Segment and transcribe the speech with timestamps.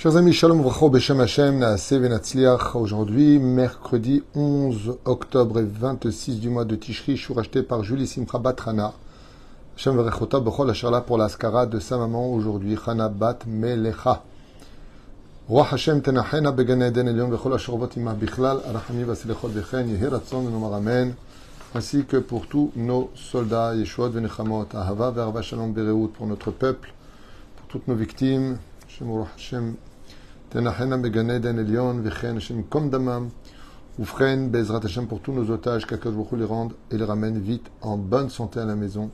[0.00, 2.76] Chers amis, Shalom Vracho Beshem Hashem, Naase Venatzliach.
[2.76, 8.06] Aujourd'hui, mercredi 11 octobre et 26 du mois de Tishri, je suis racheté par Julie
[8.06, 8.92] Simcha Bat Hana.
[9.76, 14.22] Hashem Verechota Bechol Asherla pour l'Askara de sa maman aujourd'hui, Hana Bat Melecha.
[15.48, 20.42] Roi Hashem Tenachena Began Eden Elion Bechol Ashervot Ima Bichlal, Arachami Vasilechot Bechen, Yehi Ratzon
[20.42, 21.16] Nomar Amen.
[21.74, 26.94] Ainsi que pour tous nos soldats, Yeshuot Venechamot, Ahava Verva Shalom Bereut, pour notre peuple,
[27.56, 28.58] pour toutes nos victimes,
[29.00, 29.76] Hashem
[30.50, 33.28] Tenachena Begane Eden Elion, Vechen Hashem Kom Damam,
[33.98, 37.98] Oufren, Bezrat Hashem pour tous nos otages, qu'Akash les rende et les ramène vite en
[37.98, 39.10] bonne santé à la maison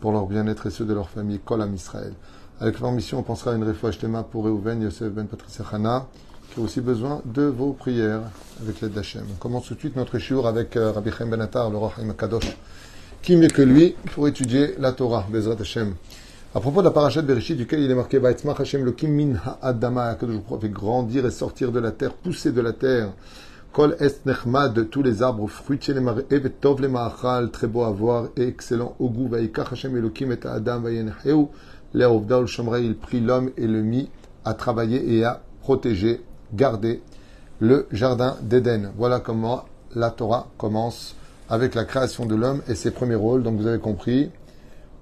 [0.00, 2.12] pour leur bien-être et ceux de leur famille, Kolam Israël.
[2.60, 6.08] Avec leur mission, on pensera à une réfoua Shtema pour Reuven, Yosef Ben Patricia Hana,
[6.52, 8.24] qui a aussi besoin de vos prières
[8.60, 9.24] avec l'aide d'Hachem.
[9.32, 11.94] On commence tout de suite notre shiur avec euh, Rabbi Chaim Ben Attar, le roi
[11.96, 12.54] Haïm Kadosh.
[13.22, 15.94] Qui mieux que lui pour étudier la Torah, Bezrat Hashem?
[16.54, 20.14] À propos de la parachat Bereshit, duquel il est marqué Vaetzmach Hashem Lokim min ha'adama,
[20.14, 23.12] que je fait grandir et sortir de la terre, pousser de la terre.
[23.72, 27.90] Kol est nechmad, tous les arbres fruitiers, les et tov les ma'achal, très beau à
[27.90, 29.30] voir et excellent au goût.
[29.34, 31.48] Hashem Elokim et Adam vayenheu,
[31.92, 34.08] l'erovda ul il prit l'homme et le mit
[34.46, 36.22] à travailler et à protéger,
[36.54, 37.02] garder
[37.60, 38.92] le jardin d'Éden.
[38.96, 41.16] Voilà comment la Torah commence
[41.50, 43.42] avec la création de l'homme et ses premiers rôles.
[43.42, 44.30] Donc vous avez compris,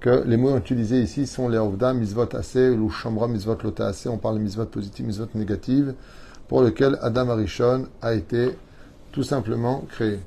[0.05, 4.07] que les mots utilisés ici sont les ovda, misvot assez, ou shambra, misvot lota assez.
[4.07, 5.95] On parle de misvot positive, misvot négative,
[6.47, 8.55] pour lequel Adam Arishon a été
[9.11, 10.19] tout simplement créé.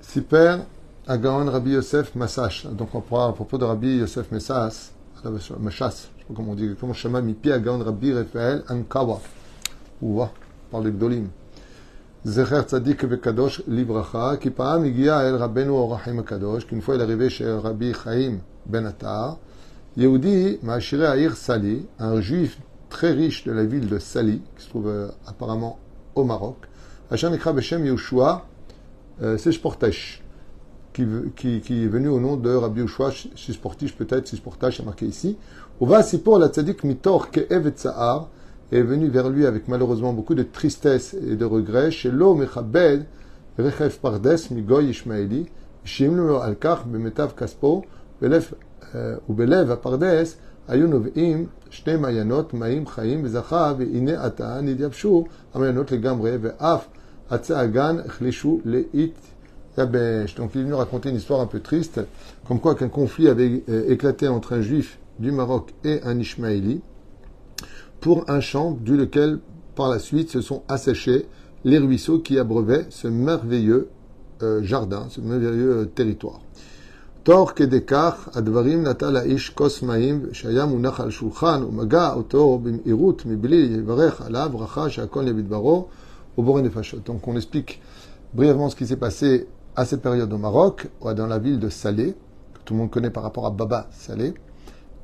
[0.00, 0.56] Siper
[1.06, 2.66] Agaon Rabbi Yosef Massash.
[2.66, 4.90] Donc on parle à propos de Rabbi Yosef Messas,
[5.60, 9.20] Machas, je sais pas comment on dit, comment Shema Mipi Agaon Rabbi Raphaël Ankawa.
[10.02, 10.32] Ouah,
[10.68, 11.28] par les Gdolim.
[12.24, 17.04] Zecher Tzadik Vekadosh Libracha, qui par Igia El Rabbeinu Orachim Kadosh, qu'une fois il est
[17.04, 19.38] arrivé chez Rabbi Chaim ben Attar,
[19.96, 22.58] Yehudi Ma'ashire Aïr Sali, un juif
[22.88, 25.78] très riche de la ville de Sali, qui se trouve euh, apparemment
[26.14, 26.56] au Maroc,
[27.10, 28.46] Hachem Ekra Beshem Yehoshua
[29.22, 30.22] euh, Seshportesh,
[30.92, 31.04] qui,
[31.62, 35.36] qui, est venu au nom de Rabbi Yehoshua Seshportish, peut-être Seshportash, c'est marqué ici.
[35.80, 37.72] Uva Sipor la Tzadik Mitor Ke'ev
[38.72, 41.90] et est venu vers lui avec malheureusement beaucoup de tristesse et de regret.
[41.90, 43.06] Chez l'eau Mechabed,
[43.58, 45.46] Rechef Pardes, Migoy Ishmaeli,
[45.84, 47.84] Shimlu Al-Kach, Bemetav Kaspo,
[49.29, 50.35] ובלב הפרדס
[50.67, 56.87] היו נובעים שני מעיינות, מים חיים וזכה, והנה עתה נתייבשו המעיינות לגמרי, ואף
[57.29, 60.35] עצי הגן החלישו להתייבש.
[60.37, 61.99] Donc il est venu raconter une histoire un peu triste,
[62.47, 66.81] comme quoi qu'un conflit avait éclaté entre un juif du Maroc et un Ishmaéli,
[67.99, 69.39] pour un champ du lequel,
[69.75, 71.25] par la suite, se sont asséchés
[71.65, 73.89] les ruisseaux qui abreuvaient ce merveilleux
[74.43, 76.39] euh, jardin, ce merveilleux territoire.
[77.23, 83.25] תוך כדי כך הדברים נטל האיש כוס מים שהיה מונח על שולחן ומגע אותו במהירות
[83.25, 85.87] מבלי לברך עליו ברכה שהכל נהיה בדברו
[86.37, 87.09] ובורא נפשות.
[87.09, 87.81] Donc on explique
[88.33, 92.15] brièvement ce qui s'est passé à cette période au Maroc, dans la ville de Salé,
[92.53, 94.33] que tout le monde connaît par rapport à Baba Salé,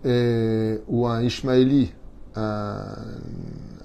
[0.06, 1.92] et où un Ishmaéli,
[2.36, 2.78] un,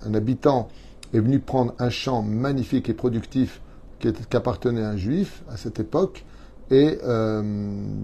[0.04, 0.68] un habitant,
[1.12, 3.60] est venu prendre un champ magnifique et productif
[3.98, 6.24] qui, qui appartenait à un juif à cette époque,
[6.71, 7.41] et euh,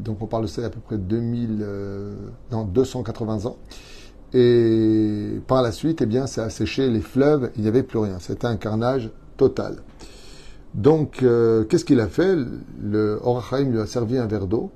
[0.03, 2.16] donc on parle de ça il y a à peu près 2000, euh,
[2.51, 3.57] non, 280 ans.
[4.33, 8.00] Et par la suite, eh bien, ça a séché les fleuves, il n'y avait plus
[8.00, 8.19] rien.
[8.19, 9.78] C'était un carnage total.
[10.73, 12.35] Donc, euh, qu'est-ce qu'il a fait?
[12.81, 14.69] Le Orachaim lui a servi un verre d'eau.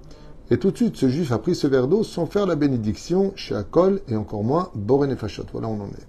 [0.50, 3.34] Et tout de suite, ce juif a pris ce verre d'eau sans faire la bénédiction
[3.36, 5.46] chez Akol et encore moins Boren et Fashot.
[5.52, 6.08] Voilà où on en est.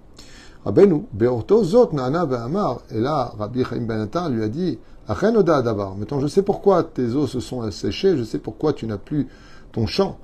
[0.65, 1.91] Zot.
[2.91, 7.41] Et là, Rabbi Chaim Ben lui a dit Maintenant, je sais pourquoi tes eaux se
[7.41, 9.27] sont asséchées, je sais pourquoi tu n'as plus
[9.73, 10.17] ton champ.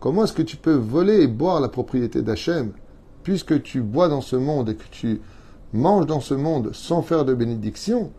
[0.00, 2.72] Comment est-ce que tu peux voler et boire la propriété d'Hachem
[3.22, 5.20] puisque tu bois dans ce monde et que tu
[5.72, 8.10] manges dans ce monde sans faire de bénédiction?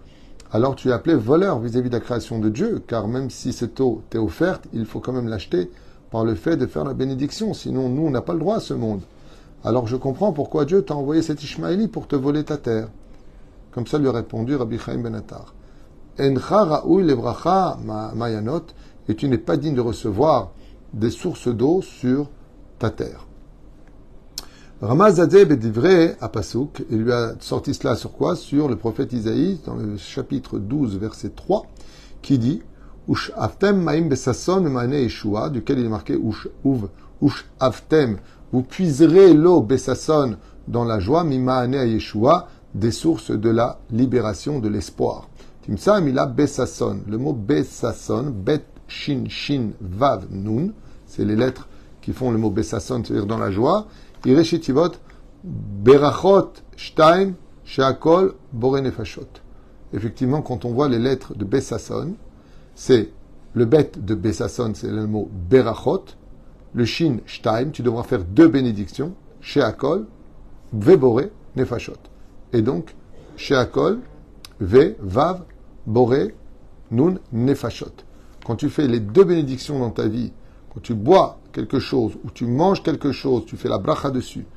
[0.51, 3.79] Alors tu es appelé voleur vis-à-vis de la création de Dieu, car même si cette
[3.79, 5.69] eau t'est offerte, il faut quand même l'acheter
[6.11, 8.59] par le fait de faire la bénédiction, sinon nous, on n'a pas le droit à
[8.59, 9.01] ce monde.
[9.63, 12.89] Alors je comprends pourquoi Dieu t'a envoyé cet Ishmaéli pour te voler ta terre.
[13.71, 15.53] Comme ça lui a répondu Rabbi Chaim Ben Attar.
[18.15, 18.65] mayanot,
[19.07, 20.51] et tu n'es pas digne de recevoir
[20.93, 22.29] des sources d'eau sur
[22.77, 23.25] ta terre.
[24.81, 28.35] Ramazadeh Bedivré à Pasuk, il lui a sorti cela sur quoi?
[28.35, 31.67] Sur le prophète Isaïe, dans le chapitre 12, verset 3,
[32.23, 32.63] qui dit
[33.11, 34.61] Ush aftem maim besasson
[35.51, 36.87] duquel il est marqué Ush uv,
[38.53, 40.37] vous puiserez l'eau Bessasson
[40.69, 45.27] dans la joie, Mimaane à Yeshua, des sources de la libération, de l'espoir.
[45.65, 47.01] Timsa Mila Bessasson.
[47.05, 50.71] Le mot Bessasson, Bet Shin Shin Vav Nun,
[51.05, 51.67] c'est les lettres
[52.01, 53.87] qui font le mot Bessasson, c'est-à-dire dans la joie.
[54.25, 54.91] Ireshitivot,
[55.43, 57.33] Berachot, Shtaim,
[57.65, 59.27] Sheakol, Bore Nefashot.
[59.93, 62.15] Effectivement, quand on voit les lettres de Bessasson,
[62.81, 63.11] c'est
[63.53, 66.03] le bet de Bessasson, c'est le mot Berachot.
[66.73, 69.13] Le Shin, Shtaim, tu devras faire deux bénédictions.
[69.39, 70.07] Sheakol,
[70.73, 72.01] Vebore, Nefashot.
[72.53, 72.95] Et donc,
[73.37, 73.99] Sheakol,
[74.59, 75.43] Ve, Vav,
[75.85, 76.31] Bore,
[76.89, 77.93] Nun, Nefashot.
[78.47, 80.33] Quand tu fais les deux bénédictions dans ta vie,
[80.73, 84.47] quand tu bois quelque chose ou tu manges quelque chose, tu fais la bracha dessus.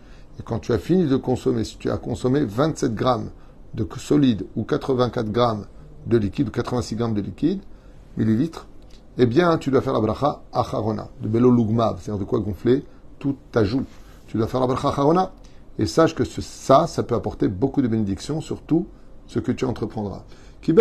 [0.41, 3.29] Et quand tu as fini de consommer, si tu as consommé 27 grammes
[3.75, 5.67] de solide ou 84 grammes
[6.07, 7.61] de liquide ou 86 grammes de liquide,
[8.17, 8.67] millilitres,
[9.19, 12.85] eh bien, tu dois faire la bracha acharona, de belo lugmav, c'est-à-dire de quoi gonfler
[13.19, 13.85] tout ta joue.
[14.27, 15.33] Tu dois faire la bracha acharona.
[15.79, 18.87] Et sache que ça, ça peut apporter beaucoup de bénédictions sur tout
[19.27, 20.23] ce que tu entreprendras.
[20.67, 20.73] Et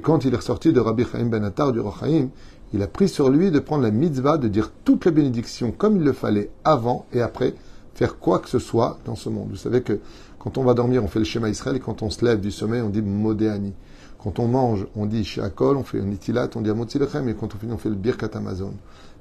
[0.00, 2.28] quand il est ressorti de Rabbi Chaim Ben Attar du Rochaim,
[2.74, 5.96] il a pris sur lui de prendre la mitzvah de dire toutes les bénédictions comme
[5.96, 7.54] il le fallait avant et après
[7.94, 9.48] faire quoi que ce soit dans ce monde.
[9.50, 10.00] Vous savez que
[10.38, 12.50] quand on va dormir, on fait le schéma Israël et quand on se lève du
[12.50, 13.72] sommeil, on dit Modéani.
[14.22, 17.54] Quand on mange, on dit Shakol, on fait un itilat, on dit Amotzilechem et quand
[17.54, 18.72] on finit, on fait le Birkat Amazon.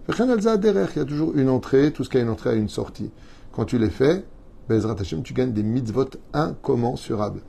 [0.09, 3.11] Il y a toujours une entrée, tout ce qui a une entrée a une sortie.
[3.51, 4.23] Quand tu les fais,
[4.69, 7.41] Bezrat tu gagnes des mitzvot incommensurables.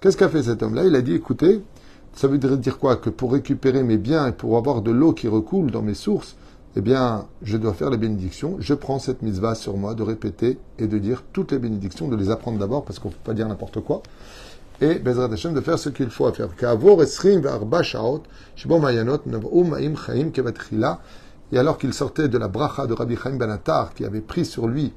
[0.00, 0.84] Qu'est-ce qu'a fait cet homme-là?
[0.84, 1.62] Il a dit, écoutez,
[2.14, 2.96] ça veut dire quoi?
[2.96, 6.36] Que pour récupérer mes biens et pour avoir de l'eau qui recoule dans mes sources,
[6.76, 8.56] eh bien, je dois faire les bénédictions.
[8.58, 12.16] Je prends cette mitzvah sur moi de répéter et de dire toutes les bénédictions, de
[12.16, 14.02] les apprendre d'abord parce qu'on ne peut pas dire n'importe quoi.
[14.80, 16.48] Et Bezrat Hashem de faire ce qu'il faut à faire.
[21.52, 23.60] Et alors qu'il sortait de la bracha de Rabbi Chaim Ben
[23.94, 24.92] qui avait pris sur lui,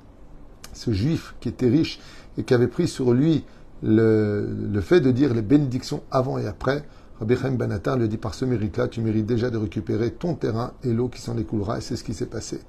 [0.73, 1.99] ce juif qui était riche
[2.39, 3.45] et qui avait pris sur lui
[3.83, 6.83] le fait de dire les bénédictions avant et après,
[7.19, 10.73] Rabbi Chaim Ben lui dit par ce mérite-là, tu mérites déjà de récupérer ton terrain
[10.83, 12.61] et l'eau qui s'en écoulera, et c'est ce qui s'est passé.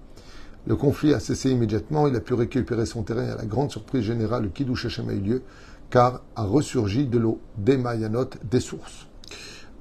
[0.66, 3.70] Le conflit a cessé immédiatement, il a pu récupérer son terrain et à la grande
[3.70, 5.42] surprise générale, le Kiddush Hashem a eu lieu,
[5.90, 9.06] car a ressurgi de l'eau des Mayanot, des sources.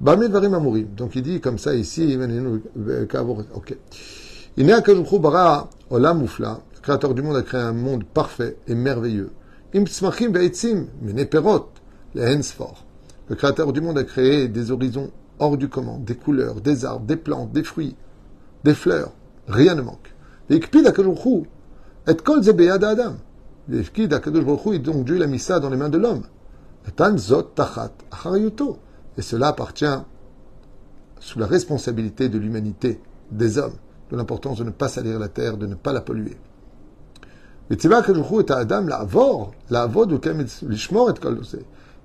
[0.00, 2.18] Donc il dit comme ça ici,
[3.54, 3.76] ok.
[4.56, 4.66] Il
[5.20, 6.46] bara olam le
[6.82, 9.32] créateur du monde a créé un monde parfait et merveilleux.
[9.74, 9.84] Le
[13.36, 17.16] Créateur du monde a créé des horizons hors du commun, des couleurs, des arbres, des
[17.16, 17.96] plantes, des fruits,
[18.64, 19.12] des fleurs.
[19.46, 20.14] Rien ne manque.
[20.50, 22.40] Et kol
[22.72, 23.16] adam.
[23.70, 26.22] Et donc Dieu l'a mis ça dans les mains de l'homme.
[29.16, 29.84] Et cela appartient
[31.20, 33.74] sous la responsabilité de l'humanité, des hommes,
[34.10, 36.38] de l'importance de ne pas salir la terre, de ne pas la polluer.
[37.70, 37.76] Et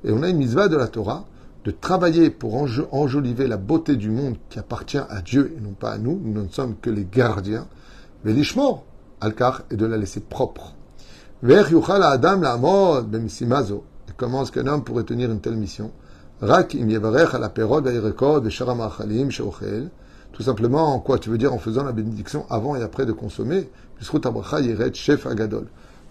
[0.03, 1.25] et on a une mitzvah de la Torah
[1.65, 5.91] de travailler pour enjoliver la beauté du monde qui appartient à Dieu et non pas
[5.91, 6.19] à nous.
[6.21, 7.67] Nous ne sommes que les gardiens.
[8.25, 8.83] Mais l'ishmor,
[9.21, 10.75] al-kar, est de la laisser propre.
[11.41, 12.59] adam la
[14.17, 15.91] Comment est-ce qu'un homme pourrait tenir une telle mission?
[16.41, 16.87] Rak im
[20.33, 23.13] Tout simplement, en quoi tu veux dire en faisant la bénédiction avant et après de
[23.13, 23.69] consommer?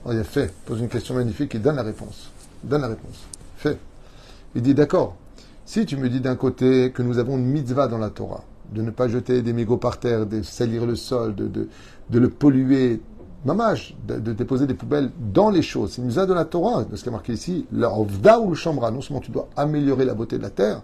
[0.04, 2.30] A fait, pose une question magnifique, il donne la réponse.
[2.64, 3.26] donne la réponse.
[4.54, 5.16] Il dit d'accord,
[5.64, 8.82] si tu me dis d'un côté que nous avons une mitzvah dans la Torah, de
[8.82, 13.00] ne pas jeter des mégots par terre, de salir le sol, de, de, le polluer,
[13.44, 15.92] mamage, de, de, déposer des poubelles dans les choses.
[15.92, 18.90] C'est une mitzvah de la Torah, ce qui est marqué ici, l'ovda ou le chambra.
[18.90, 20.82] Non seulement tu dois améliorer la beauté de la terre,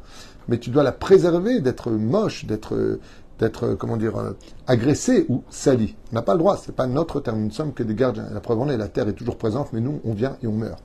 [0.49, 2.99] mais tu dois la préserver d'être moche, d'être
[3.39, 5.97] d'être, comment dire, euh, agressé ou sali.
[6.13, 8.27] On n'a pas le droit, c'est pas notre terme, nous ne sommes que des gardiens.
[8.33, 10.53] La preuve en est, la terre est toujours présente, mais nous, on vient et on
[10.53, 10.83] meurt.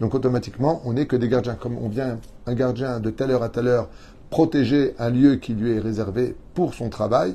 [0.00, 1.54] Donc automatiquement, on n'est que des gardiens.
[1.54, 3.88] Comme on vient, un gardien de telle heure à telle heure,
[4.30, 7.34] protéger un lieu qui lui est réservé pour son travail,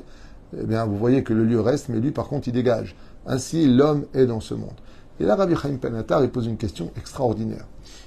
[0.58, 2.94] eh bien, vous voyez que le lieu reste, mais lui, par contre, il dégage.
[3.26, 4.74] Ainsi, l'homme est dans ce monde.
[5.20, 7.66] Et là, Rabbi Chaim Penatar, il pose une question extraordinaire.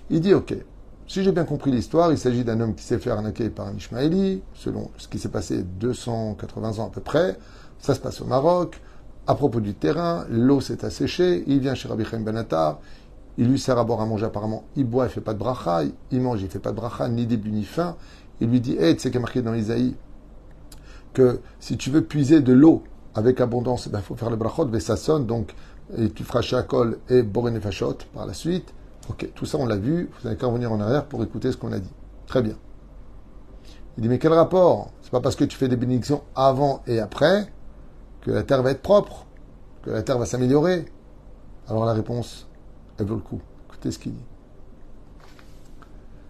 [0.09, 0.53] Il dit, OK,
[1.07, 3.75] si j'ai bien compris l'histoire, il s'agit d'un homme qui s'est fait arnaquer par un
[3.75, 7.37] Ishmaéli, selon ce qui s'est passé 280 ans à peu près.
[7.79, 8.81] Ça se passe au Maroc.
[9.25, 11.43] À propos du terrain, l'eau s'est asséchée.
[11.47, 12.79] Il vient chez Rabbi Chaim Benatar.
[13.37, 14.65] Il lui sert à boire à manger apparemment.
[14.75, 15.83] Il boit, il fait pas de bracha.
[16.11, 17.95] Il mange, il fait pas de bracha, ni début ni fin.
[18.41, 19.95] Il lui dit, hé, tu sais qu'il marqué dans Isaïe
[21.13, 22.83] que si tu veux puiser de l'eau
[23.15, 25.55] avec abondance, il ben, faut faire le brachot, sonne donc,
[26.13, 28.73] tu feras shakol et borenefashot par la suite.
[29.09, 31.57] Ok, tout ça on l'a vu, vous n'avez qu'à revenir en arrière pour écouter ce
[31.57, 31.93] qu'on a dit.
[32.25, 32.55] Très bien.
[33.97, 34.91] Il dit, mais quel rapport?
[35.01, 37.51] C'est pas parce que tu fais des bénédictions avant et après
[38.21, 39.25] que la terre va être propre,
[39.83, 40.85] que la terre va s'améliorer.
[41.67, 42.47] Alors la réponse,
[42.99, 43.41] elle vaut le coup.
[43.67, 44.25] Écoutez ce qu'il dit.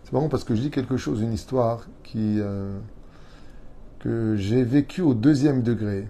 [0.03, 2.79] C'est marrant parce que je dis quelque chose, une histoire qui, euh,
[3.99, 6.07] que j'ai vécue au deuxième degré.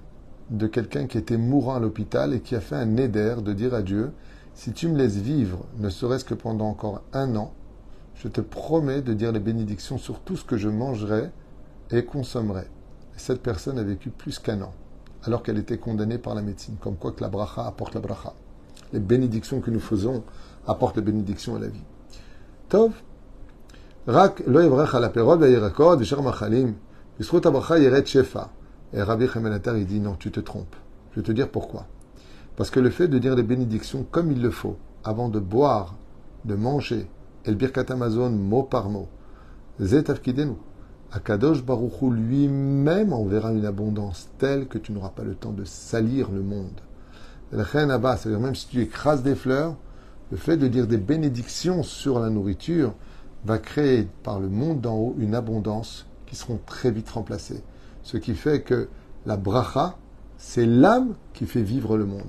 [0.50, 3.74] de quelqu'un qui était mourant à l'hôpital et qui a fait un éder de dire
[3.74, 4.14] à Dieu
[4.58, 7.54] Si tu me laisses vivre, ne serait-ce que pendant encore un an,
[8.16, 11.30] je te promets de dire les bénédictions sur tout ce que je mangerai
[11.92, 12.64] et consommerai.
[12.64, 14.74] Et cette personne a vécu plus qu'un an,
[15.22, 18.34] alors qu'elle était condamnée par la médecine, comme quoi que la bracha apporte la bracha.
[18.94, 20.24] Les bénédictions que nous faisons
[20.66, 21.86] apportent les bénédictions à la vie.
[22.68, 22.94] Tov,
[24.08, 26.74] rak lo à la v'sher machalim,
[28.06, 28.50] shefa.
[28.92, 30.76] Et Rabbi Chemenatar, il dit non, tu te trompes.
[31.12, 31.86] Je vais te dire pourquoi.
[32.58, 35.96] Parce que le fait de dire les bénédictions comme il le faut, avant de boire,
[36.44, 37.08] de manger,
[37.46, 39.08] et le Birkat Amazon mot par mot,
[39.80, 40.56] Zetafkidenu,
[41.12, 46.32] Akadosh Baruchou lui-même enverra une abondance telle que tu n'auras pas le temps de salir
[46.32, 46.82] le monde.
[47.52, 49.78] La c'est-à-dire même si tu écrases des fleurs,
[50.32, 52.94] le fait de dire des bénédictions sur la nourriture
[53.46, 57.64] va créer par le monde d'en haut une abondance qui seront très vite remplacées.
[58.04, 58.90] Ce qui fait que
[59.26, 59.96] la bracha,
[60.38, 62.24] c'est l'âme qui fait vivre le monde.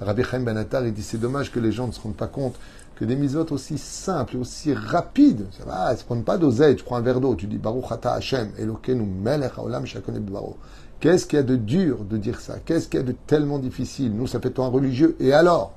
[0.00, 2.56] Rabbi Chaim Benatar, il dit c'est dommage que les gens ne se rendent pas compte
[2.96, 6.84] que des misotes aussi simples et aussi rapides, ça va, ne prennent pas d'oseille, tu
[6.84, 9.84] prends un verre d'eau, tu dis Baruch Ata Hashem, Elokeinu Melech Haolam
[10.30, 10.58] Baro.
[11.00, 12.58] Qu'est-ce qu'il y a de dur de dire ça?
[12.58, 14.14] Qu'est-ce qu'il y a de tellement difficile?
[14.14, 15.16] Nous, ça fait toi un religieux.
[15.18, 15.72] Et alors?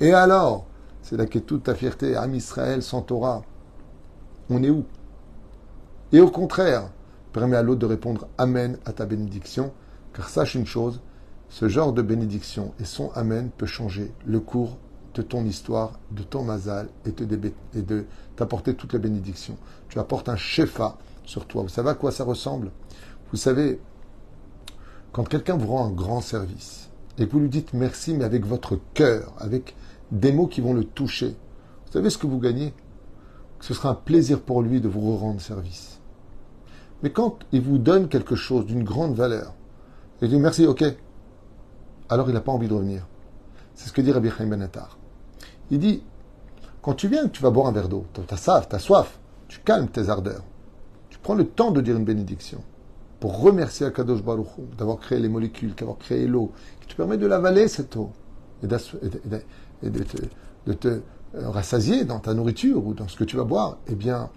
[0.00, 0.64] Et alors?
[1.02, 2.16] C'est là qu'est toute ta fierté.
[2.16, 3.42] Am Israël sans Torah.
[4.48, 4.84] On est où?
[6.14, 6.92] Et au contraire,
[7.32, 9.72] permet à l'autre de répondre Amen à ta bénédiction,
[10.12, 11.00] car sache une chose,
[11.48, 14.78] ce genre de bénédiction et son Amen peut changer le cours
[15.14, 17.12] de ton histoire, de ton mazal et,
[17.76, 18.04] et de
[18.36, 19.56] t'apporter toutes les bénédictions.
[19.88, 21.62] Tu apportes un shefa sur toi.
[21.62, 22.70] Vous savez à quoi ça ressemble?
[23.32, 23.80] Vous savez,
[25.10, 28.46] quand quelqu'un vous rend un grand service et que vous lui dites merci, mais avec
[28.46, 29.74] votre cœur, avec
[30.12, 31.30] des mots qui vont le toucher,
[31.86, 32.72] vous savez ce que vous gagnez?
[33.58, 35.98] Ce sera un plaisir pour lui de vous rendre service.
[37.04, 39.52] Mais quand il vous donne quelque chose d'une grande valeur,
[40.22, 40.82] il dit merci, ok,
[42.08, 43.06] alors il n'a pas envie de revenir.
[43.74, 44.96] C'est ce que dit Rabbi Chaim Benatar.
[45.70, 46.02] Il dit,
[46.80, 49.18] quand tu viens, tu vas boire un verre d'eau, tu as soif, tu soif,
[49.48, 50.44] tu calmes tes ardeurs.
[51.10, 52.62] Tu prends le temps de dire une bénédiction
[53.20, 57.26] pour remercier Akadosh Baruch d'avoir créé les molécules, d'avoir créé l'eau, qui te permet de
[57.26, 58.12] l'avaler cette eau
[58.62, 58.78] et, de,
[60.72, 63.76] te, euh, rassasier dans ta nourriture ou dans ce que tu vas boire.
[63.88, 64.30] Eh bien,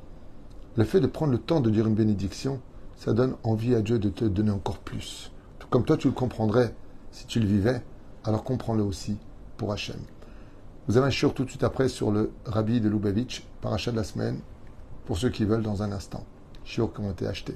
[0.78, 2.62] le fait de prendre le temps de dire une bénédiction,
[2.96, 5.32] ça donne envie à Dieu de te donner encore plus.
[5.58, 6.76] Tout comme toi, tu le comprendrais
[7.12, 7.82] si tu le vivais,
[8.24, 9.18] alors comprends-le aussi
[9.58, 10.00] pour Hachem.
[10.88, 13.98] Vous avez un shiur tout de suite après sur le Rabbi de Lubavitch, parachat de
[13.98, 14.40] la semaine,
[15.06, 16.24] pour ceux qui veulent dans un instant.
[16.64, 17.56] Shiur qui ont été achetés.